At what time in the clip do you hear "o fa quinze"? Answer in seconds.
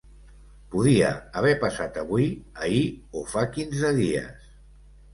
3.23-3.97